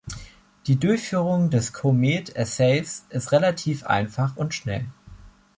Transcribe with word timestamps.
Die 0.65 0.79
Durchführung 0.79 1.51
des 1.51 1.73
Comet-Assays 1.73 3.05
ist 3.11 3.31
relativ 3.31 3.85
einfach 3.85 4.35
und 4.35 4.55
schnell. 4.55 4.87